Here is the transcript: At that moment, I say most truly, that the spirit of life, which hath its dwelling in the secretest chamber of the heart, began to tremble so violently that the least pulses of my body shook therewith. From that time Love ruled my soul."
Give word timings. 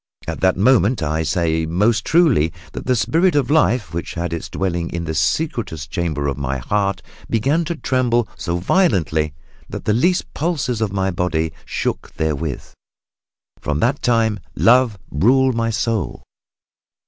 At 0.27 0.39
that 0.39 0.57
moment, 0.57 1.03
I 1.03 1.21
say 1.21 1.67
most 1.67 2.05
truly, 2.05 2.51
that 2.71 2.87
the 2.87 2.95
spirit 2.95 3.35
of 3.35 3.51
life, 3.51 3.93
which 3.93 4.15
hath 4.15 4.33
its 4.33 4.49
dwelling 4.49 4.89
in 4.89 5.03
the 5.03 5.13
secretest 5.13 5.91
chamber 5.91 6.25
of 6.27 6.37
the 6.41 6.57
heart, 6.59 7.03
began 7.29 7.63
to 7.65 7.75
tremble 7.75 8.27
so 8.35 8.57
violently 8.57 9.35
that 9.69 9.85
the 9.85 9.93
least 9.93 10.33
pulses 10.33 10.81
of 10.81 10.91
my 10.91 11.11
body 11.11 11.53
shook 11.65 12.15
therewith. 12.15 12.63
From 13.59 13.79
that 13.81 14.01
time 14.01 14.39
Love 14.55 14.97
ruled 15.11 15.53
my 15.53 15.69
soul." 15.69 16.23